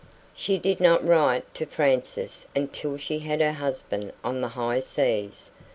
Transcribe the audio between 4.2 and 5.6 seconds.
on the high seas.